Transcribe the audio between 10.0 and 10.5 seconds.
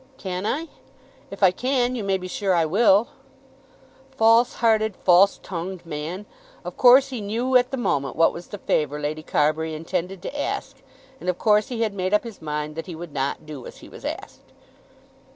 to